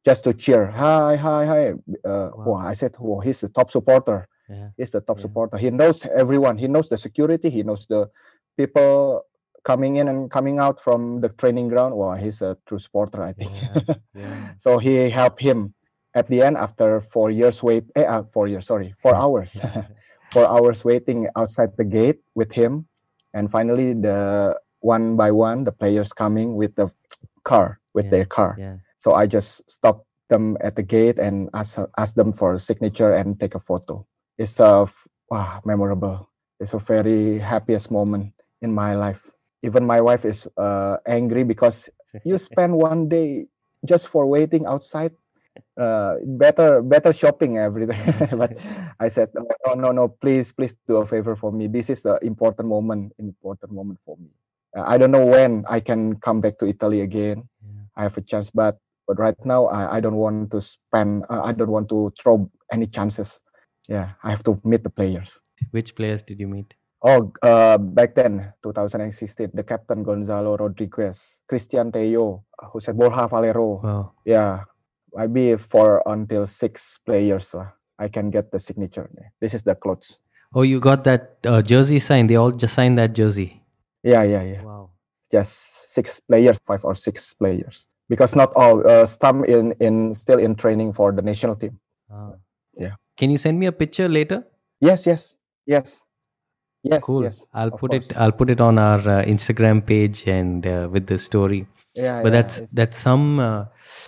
[0.06, 0.68] just to cheer.
[0.68, 1.64] Hi, hi, hi.
[2.06, 2.54] Uh, Wow.
[2.72, 4.70] I said, "Oh, he's the top supporter." Yeah.
[4.78, 5.24] He's the top Yeah.
[5.24, 5.58] supporter.
[5.58, 6.58] He knows everyone.
[6.58, 7.50] He knows the security.
[7.50, 8.10] He knows the
[8.58, 9.22] people
[9.64, 11.94] coming in and coming out from the training ground.
[11.96, 13.52] Wow, he's a true supporter, I think.
[13.54, 13.96] Yeah.
[14.16, 14.50] Yeah.
[14.58, 15.74] so he helped him
[16.16, 17.84] at the end after four years wait.
[17.96, 19.60] Eh, uh, four years, sorry, four hours.
[20.34, 22.88] four hours waiting outside the gate with him,
[23.34, 26.90] and finally the one by one the players coming with the
[27.44, 28.56] car with their car.
[29.00, 33.12] So I just stopped them at the gate and ask ask them for a signature
[33.14, 34.06] and take a photo.
[34.38, 34.88] It's a
[35.30, 36.30] wow, memorable.
[36.60, 39.32] It's a very happiest moment in my life.
[39.64, 41.90] Even my wife is uh, angry because
[42.24, 43.48] you spend one day
[43.84, 45.16] just for waiting outside.
[45.76, 48.00] Uh, better better shopping every day.
[48.36, 48.56] but
[49.00, 51.68] I said no no no please please do a favor for me.
[51.68, 54.30] This is the important moment important moment for me.
[54.76, 57.50] Uh, I don't know when I can come back to Italy again.
[57.64, 57.84] Yeah.
[57.96, 58.78] I have a chance, but
[59.10, 61.26] but right now I, I don't want to spend.
[61.34, 63.42] Uh, I don't want to throw any chances.
[63.90, 65.42] Yeah, I have to meet the players.
[65.74, 66.78] Which players did you meet?
[67.02, 73.82] Oh, uh, back then, 2016, the captain Gonzalo Rodriguez, Cristian Tello, Jose Borja Valero.
[73.82, 74.12] Wow.
[74.26, 74.70] Yeah,
[75.16, 77.56] maybe four until six players.
[77.56, 77.74] lah.
[77.98, 79.10] I can get the signature.
[79.42, 80.22] This is the clothes.
[80.54, 82.30] Oh, you got that uh, jersey signed.
[82.30, 83.64] They all just signed that jersey.
[84.04, 84.62] Yeah, yeah, yeah.
[84.62, 84.92] Wow.
[85.32, 90.40] just six players, five or six players, because not all uh, some in in still
[90.40, 91.80] in training for the national team.
[92.12, 92.32] Ah.
[92.78, 92.96] Yeah.
[93.18, 94.44] Can you send me a picture later?
[94.82, 96.06] Yes, yes, yes,
[96.84, 97.24] yes, Cool.
[97.24, 97.46] yes.
[97.54, 98.06] I'll put course.
[98.06, 98.18] it.
[98.18, 101.68] I'll put it on our uh, Instagram page and uh, with the story.
[101.96, 103.66] Yeah, But yeah, that's that's some uh,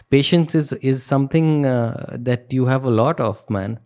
[0.09, 3.79] patience is is something uh, that you have a lot of, man.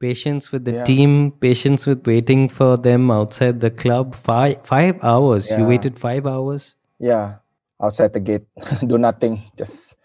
[0.00, 0.84] Patience with the Yeah.
[0.84, 4.14] team, patience with waiting for them outside the club.
[4.14, 5.50] Five five hours.
[5.50, 6.74] You waited five hours.
[6.98, 7.36] yeah.
[7.80, 8.44] Outside the gate,
[8.86, 9.96] do nothing, just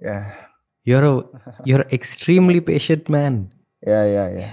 [0.00, 0.36] yeah,
[0.84, 1.14] You're a
[1.64, 3.52] you're extremely patient man.
[3.86, 4.52] yeah, yeah, yeah.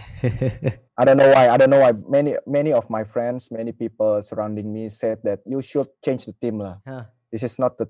[0.98, 1.50] I don't know why.
[1.50, 1.94] I don't know why.
[2.08, 6.34] Many many of my friends, many people surrounding me said that you should change the
[6.34, 6.80] team lah.
[6.88, 7.06] Huh.
[7.32, 7.88] This is not the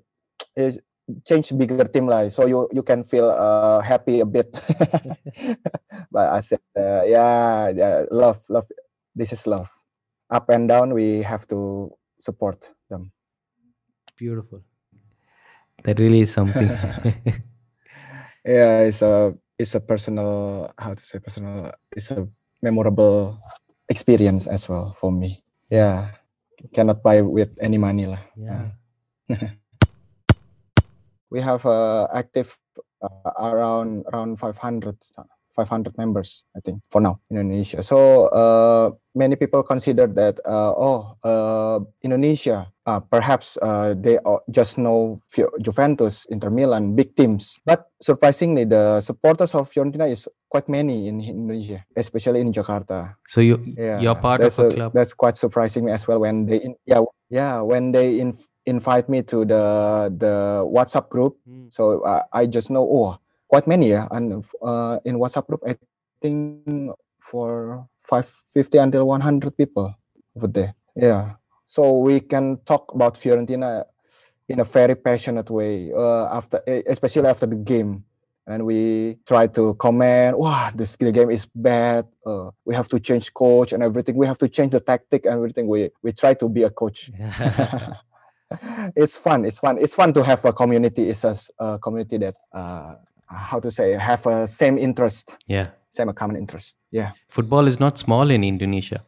[1.24, 4.52] change bigger team lah, so you you can feel uh, happy a bit.
[6.14, 8.68] but I said, uh, yeah, yeah, love, love.
[9.16, 9.72] This is love.
[10.30, 11.90] Up and down, we have to
[12.20, 13.10] support them.
[14.18, 14.66] Beautiful.
[15.86, 16.66] That really is something.
[18.48, 21.68] Yeah, it's a it's a personal how to say personal.
[21.92, 22.24] It's a
[22.64, 23.36] memorable
[23.92, 25.44] experience as well for me.
[25.68, 26.16] Yeah,
[26.72, 28.24] cannot buy with any money lah.
[28.32, 28.72] yeah.
[31.30, 32.56] we have uh, active
[33.04, 34.96] uh, around around 500
[35.58, 40.70] 500 members i think for now in indonesia so uh, many people consider that uh,
[40.78, 44.22] oh uh, indonesia uh, perhaps uh, they
[44.54, 45.18] just know
[45.58, 51.18] juventus inter milan big teams but surprisingly the supporters of fiorentina is quite many in
[51.18, 54.94] indonesia especially in jakarta So you yeah you're part of that's a club.
[54.94, 59.24] that's quite surprising as well when they in, yeah yeah when they in, invite me
[59.24, 59.64] to the
[60.14, 61.72] the whatsapp group Mm.
[61.72, 63.16] so uh, i just know oh
[63.48, 64.06] quite many yeah.
[64.10, 65.76] And uh, in whatsapp group i
[66.20, 69.94] think for 550 until 100 people
[70.36, 70.74] over there.
[70.96, 71.34] Yeah.
[71.66, 73.84] So we can talk about fiorentina
[74.48, 78.04] in a very passionate way uh, after especially after the game.
[78.46, 82.06] And we try to comment wow this game is bad.
[82.24, 84.16] Uh, we have to change coach and everything.
[84.16, 85.66] We have to change the tactic and everything.
[85.66, 87.10] We we try to be a coach.
[88.96, 89.44] It's fun.
[89.44, 89.78] It's fun.
[89.78, 91.10] It's fun to have a community.
[91.10, 92.94] It's a community that uh,
[93.28, 95.36] how to say have a same interest.
[95.46, 95.66] Yeah.
[95.90, 96.76] same common interest.
[96.92, 97.12] Yeah.
[97.28, 99.04] Football is not small in Indonesia.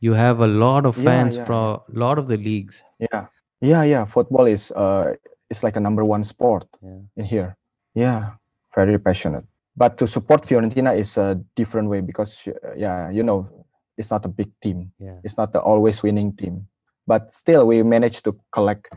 [0.00, 2.82] You have a lot of fans yeah, from a lot of the leagues.
[2.98, 3.26] yeah.
[3.60, 4.04] Yeah yeah.
[4.04, 5.14] Football is uh
[5.50, 7.00] it's like a number one sport Yeah.
[7.16, 7.56] in here.
[7.94, 8.36] Yeah.
[8.76, 9.44] Very passionate.
[9.76, 13.48] But to support fiorentina is a different way because uh, yeah you know
[13.96, 14.92] it's not a big team.
[14.98, 15.18] Yeah.
[15.24, 16.66] it's not the always winning team.
[17.06, 18.88] But still we managed to collect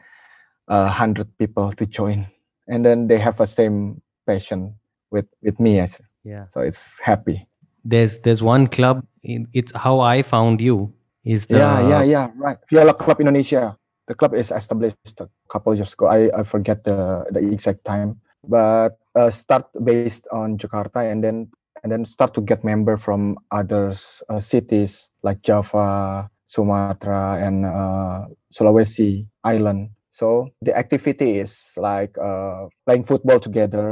[0.67, 2.27] a hundred people to join.
[2.67, 4.75] And then they have a same passion
[5.09, 5.79] with with me
[6.27, 6.45] Yeah.
[6.51, 7.47] so it's happy
[7.87, 9.07] There's there's one club.
[9.23, 10.91] It's how I found you.
[11.23, 13.75] Is the yeah yeah yeah right viola club indonesia
[14.07, 18.23] the club is established a couple years ago i, I forget the the exact time
[18.47, 21.51] but uh, start based on jakarta and then
[21.83, 23.91] and then start to get member from other
[24.31, 28.23] uh, cities like java sumatra and uh,
[28.55, 30.27] sulawesi island so
[30.65, 33.87] the activity is like uh, playing football together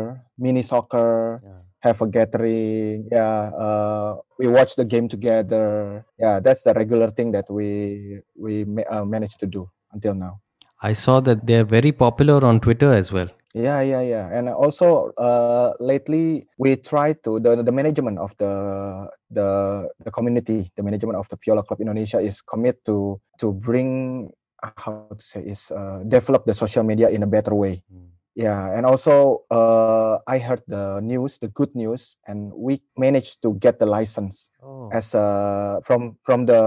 [0.45, 1.11] mini soccer
[1.45, 1.61] Yeah.
[1.85, 4.09] have a gathering yeah uh,
[4.41, 5.67] we watch the game together
[6.23, 7.69] yeah that's the regular thing that we
[8.45, 10.33] we ma- uh, managed to do until now
[10.81, 13.29] I saw that they're very popular on Twitter as well.
[13.55, 18.51] yeah yeah yeah and also uh, lately we try to the, the management of the
[19.31, 19.47] the
[20.03, 23.89] the community the management of the viola club indonesia is commit to to bring
[24.77, 27.83] how to say is uh, develop the social media in a better way
[28.35, 33.55] Yeah, and also uh, I heard the news, the good news, and we managed to
[33.55, 34.91] get the license Oh.
[34.91, 36.59] as uh, from from the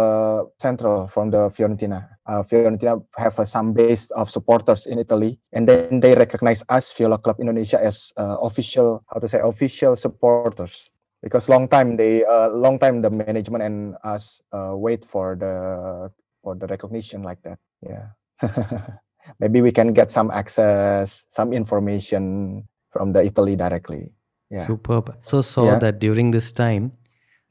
[0.57, 2.09] central from the Fiorentina.
[2.25, 6.89] Uh, Fiorentina have uh, some base of supporters in Italy, and then they recognize us
[6.97, 10.89] Viola Club Indonesia as uh, official how to say official supporters
[11.21, 16.09] because long time they uh, long time the management and us uh, wait for the
[16.41, 17.61] for the recognition like that.
[17.83, 18.07] Yeah.
[19.41, 24.13] maybe we can get some access, some information from the Italy directly.
[24.51, 24.67] Yeah.
[24.67, 25.15] Superb.
[25.25, 25.79] So saw Yeah.
[25.79, 26.93] that during this time,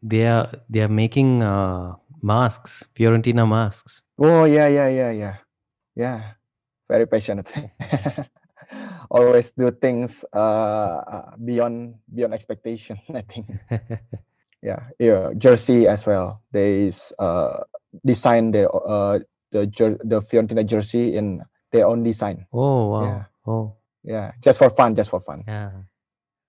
[0.01, 4.01] they are they are making uh, masks, Fiorentina masks.
[4.17, 5.35] Oh yeah, yeah, yeah, yeah,
[5.95, 6.19] yeah.
[6.89, 7.51] Very passionate.
[9.11, 12.99] Always do things uh, uh, beyond beyond expectation.
[13.13, 13.45] I think.
[14.61, 15.31] Yeah, yeah.
[15.37, 16.41] Jersey as well.
[16.51, 17.61] They uh,
[18.03, 19.19] design their uh,
[19.51, 19.65] the
[20.03, 22.45] the Fiorentina jersey in their own design.
[22.53, 23.03] oh wow.
[23.03, 23.23] Yeah.
[23.47, 25.43] Oh Yeah, just for fun, just for fun.
[25.47, 25.71] yeah.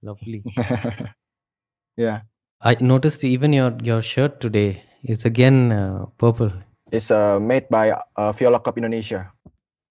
[0.03, 0.43] Lovely.
[1.97, 2.23] yeah.
[2.63, 6.53] I noticed even your your shirt today is again uh, purple.
[6.91, 9.31] It's uh, made by uh, Viola Club Indonesia.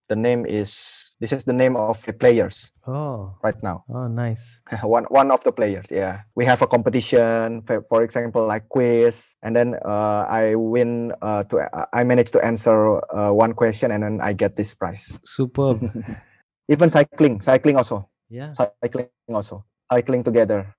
[0.10, 0.76] The name is
[1.20, 3.84] this is the name of the players Oh, right now.
[3.90, 4.62] oh, nice.
[4.84, 5.86] one one of the players.
[5.90, 7.62] Yeah, we have a competition.
[7.66, 11.12] For, for example, like quiz, and then uh, I win.
[11.22, 15.12] Uh, to I manage to answer uh, one question, and then I get this prize.
[15.26, 15.84] Superb.
[16.72, 18.52] Even cycling, cycling also, yeah.
[18.52, 20.76] cycling also, cycling together.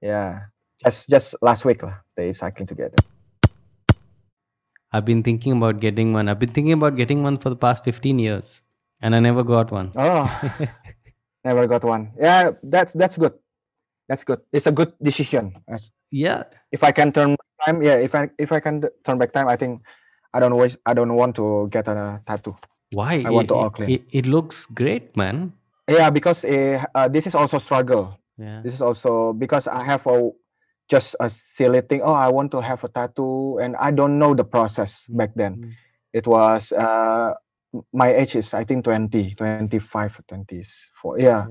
[0.00, 2.96] Yeah, just just last week lah, they cycling together.
[4.92, 6.28] I've been thinking about getting one.
[6.28, 8.60] I've been thinking about getting one for the past 15 years
[9.02, 9.90] and I never got one.
[9.96, 10.24] Oh,
[11.44, 12.14] never got one.
[12.18, 13.34] Yeah, that's that's good.
[14.08, 14.40] That's good.
[14.52, 15.58] It's a good decision.
[16.10, 16.44] Yeah.
[16.70, 17.98] If I can turn back time, yeah.
[17.98, 19.82] If I if I can turn back time, I think
[20.32, 22.56] I don't wish I don't want to get a tattoo.
[22.92, 23.24] Why?
[23.26, 23.90] I want to it, all clean.
[23.90, 25.52] it, it looks great, man.
[25.88, 28.20] Yeah, because uh, uh, this is also struggle.
[28.38, 28.62] Yeah.
[28.62, 30.30] This is also because I have a
[30.88, 32.02] just a silly thing.
[32.02, 35.56] Oh, I want to have a tattoo, and I don't know the process back then.
[35.56, 35.72] Mm.
[36.12, 37.32] It was uh,
[37.92, 41.18] my age is I think 20, 25, 24.
[41.18, 41.24] Yeah.
[41.24, 41.46] Yeah.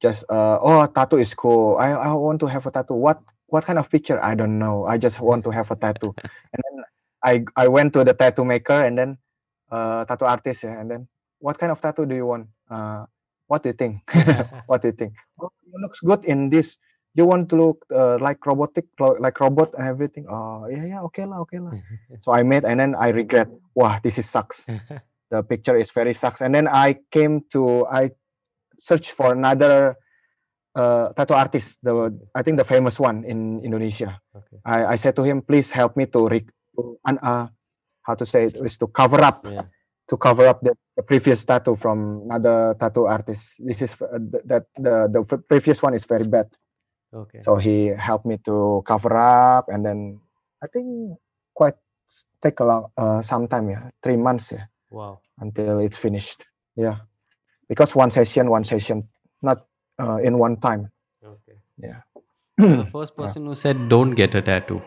[0.00, 1.76] Just uh, oh, tattoo is cool.
[1.76, 2.94] I, I want to have a tattoo.
[2.94, 4.22] What what kind of picture?
[4.22, 4.86] I don't know.
[4.86, 6.14] I just want to have a tattoo.
[6.54, 6.84] and then
[7.22, 9.18] I I went to the tattoo maker and then
[9.70, 12.46] uh, tattoo artist yeah, and then what kind of tattoo do you want?
[12.70, 13.06] Uh,
[13.46, 14.02] what do you think?
[14.66, 15.14] what do you think?
[15.40, 16.78] Oh, you looks good in this.
[17.14, 20.26] You want to look uh, like robotic, like robot and everything.
[20.30, 21.74] Oh, yeah, yeah, okay lah, okay lah.
[22.22, 23.48] so I made and then I regret.
[23.74, 24.68] Wow, this is sucks.
[25.30, 26.40] The picture is very sucks.
[26.40, 28.10] And then I came to I
[28.78, 29.96] searched for another
[30.74, 31.78] uh, tattoo artist.
[31.82, 34.20] The I think the famous one in Indonesia.
[34.34, 34.56] okay.
[34.64, 36.46] I, I said to him, please help me to, re-
[37.04, 37.46] uh,
[38.02, 39.68] how to say it is to cover up Yeah.
[40.08, 43.60] to cover up the, the previous tattoo from another tattoo artist.
[43.60, 44.16] This is uh,
[44.48, 46.48] that the the previous one is very bad.
[47.12, 47.44] Okay.
[47.44, 50.20] So he helped me to cover up, and then
[50.64, 51.16] I think
[51.52, 51.76] quite
[52.40, 55.20] take a long uh, some time, yeah, three months, yeah, wow.
[55.38, 56.46] until it's finished.
[56.76, 56.96] Yeah,
[57.68, 59.08] because one session, one session,
[59.42, 59.66] not
[59.98, 60.90] uh, in one time.
[61.24, 61.58] Okay.
[61.76, 62.00] Yeah.
[62.58, 64.82] the first person who said don't get a tattoo,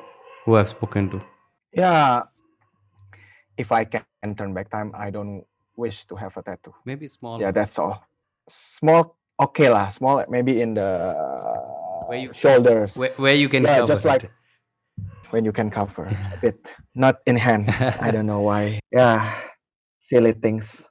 [0.46, 1.22] who I've spoken to.
[1.74, 2.24] yeah.
[3.58, 4.04] If I can
[4.36, 6.74] turn back time, I don't wish to have a tattoo.
[6.86, 7.40] Maybe small.
[7.40, 8.04] yeah that's all
[8.50, 11.14] small okay lah small maybe in the
[12.08, 14.08] Where you- shoulders Where, where you can yeah just it.
[14.08, 14.32] like
[15.30, 16.58] when you can cover a bit
[16.96, 17.70] not in hand
[18.04, 19.40] i don't know why yeah
[20.02, 20.84] silly things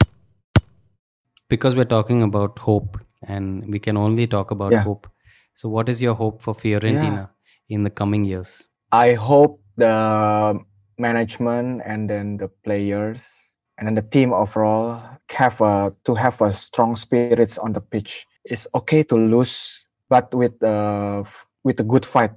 [1.50, 2.96] because we're talking about hope
[3.26, 4.84] and we can only talk about Yeah.
[4.84, 5.08] hope.
[5.54, 7.28] So what is your hope for Fiorentina
[7.68, 8.66] in the coming years?
[8.92, 10.58] i hope the
[10.98, 14.98] management and then the players and then the team overall
[15.30, 20.26] have a to have a strong spirits on the pitch it's okay to lose but
[20.34, 21.22] with uh
[21.62, 22.34] with a good fight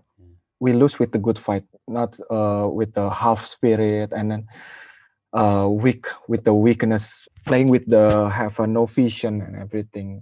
[0.59, 4.45] we lose with a good fight not uh with a half spirit and then
[5.33, 10.21] uh weak with the weakness playing with the have a no vision and everything.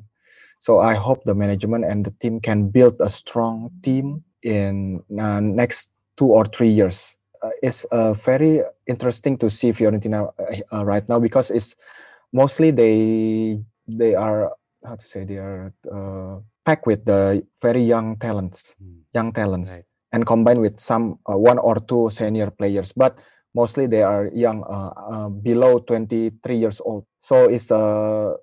[0.59, 5.39] So i hope the management and the team can build a strong team in uh,
[5.39, 7.17] next two or three years.
[7.43, 11.75] Uh, it's uh, very interesting to see Fiorentina uh, uh, right now because it's
[12.31, 14.51] mostly they they are
[14.85, 18.75] how to say they are uh, packed with the very young talents,
[19.13, 19.83] young talents, Right.
[20.13, 23.17] and combined with some uh, one or two senior players, but
[23.53, 27.05] mostly they are young, uh, uh, below 23 years old.
[27.21, 28.35] So it's a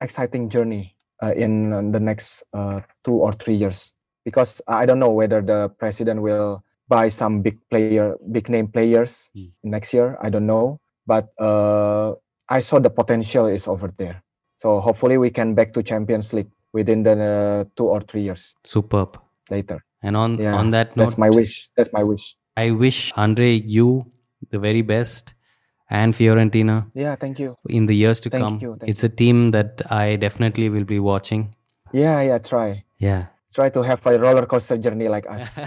[0.00, 3.92] exciting journey uh, in the next uh, two or three years
[4.24, 9.30] because I don't know whether the president will buy some big player, big name players
[9.36, 9.50] Mm.
[9.64, 10.18] next year.
[10.22, 12.14] I don't know, but uh,
[12.48, 14.22] I saw the potential is over there.
[14.56, 18.54] So hopefully we can back to Champions League within the uh, two or three years
[18.64, 19.18] Superb.
[19.50, 19.84] later.
[20.02, 21.68] And on Yeah, on that note, That's my wish.
[21.76, 22.36] That's my wish.
[22.56, 24.06] I wish Andre you
[24.50, 25.34] the very best
[25.90, 27.56] and Fiorentina Yeah, thank you.
[27.68, 28.58] in the years to Thank come.
[28.60, 31.54] you, it's a team that I definitely will be watching.
[31.92, 32.38] Yeah, yeah.
[32.38, 33.26] Try, Yeah.
[33.54, 35.58] try to have a roller coaster journey like us.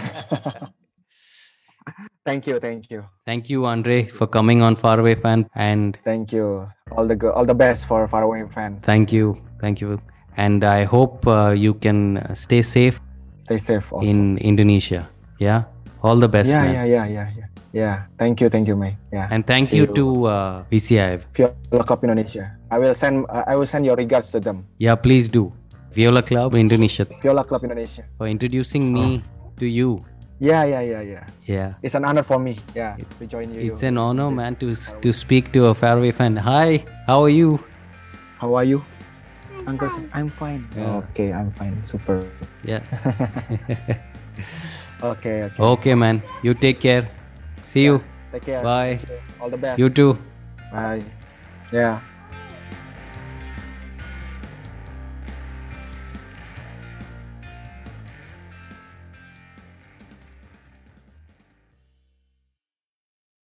[2.24, 6.68] thank you, thank you, Thank you, Andre, for coming on Faraway Fan, and thank you.
[6.92, 8.84] All the go- all the best for faraway fans.
[8.84, 10.00] thank you, thank you,
[10.36, 13.00] and I hope uh, you can stay safe
[13.40, 13.92] Stay safe.
[13.92, 14.06] Also.
[14.06, 15.08] in Indonesia.
[15.40, 15.64] Yeah,
[16.02, 16.74] all the best, yeah, man.
[16.74, 17.46] yeah, yeah, yeah, yeah.
[17.72, 18.10] Yeah.
[18.18, 18.98] Thank you, thank you, May.
[19.12, 19.28] Yeah.
[19.30, 21.22] And thank See you to uh, VCIF.
[21.34, 22.56] Viola Club Indonesia.
[22.70, 24.66] I will send uh, I will send your regards to them.
[24.78, 25.52] Yeah, please do.
[25.90, 28.06] Viola Club Indonesia Viola Club Indonesia.
[28.18, 29.22] for introducing me
[29.58, 30.02] to you.
[30.38, 31.24] Yeah, yeah, yeah, yeah.
[31.44, 31.70] Yeah.
[31.82, 32.56] It's an honor for me.
[32.74, 33.74] Yeah, to join you.
[33.74, 34.72] It's an honor, man, to
[35.04, 36.38] to speak to a Faraway fan.
[36.38, 37.60] Hi, how are you?
[38.40, 38.80] How are you?
[39.68, 40.08] Uncle, Sam?
[40.16, 40.64] I'm fine.
[40.72, 41.04] Yeah.
[41.12, 41.76] Okay, I'm fine.
[41.84, 42.24] Super.
[42.64, 42.80] Yeah.
[45.00, 45.56] Okay, okay.
[45.56, 46.20] okay, man.
[46.44, 47.08] You take care.
[47.70, 48.02] See you.
[48.32, 48.62] Take care.
[48.62, 48.98] Bye.
[49.40, 49.78] All the best.
[49.78, 50.18] You too.
[50.72, 51.04] Bye.
[51.72, 52.00] Yeah.